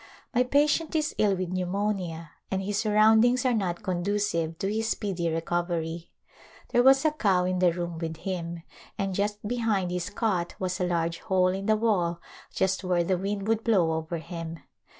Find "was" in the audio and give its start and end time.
6.81-7.05, 10.57-10.79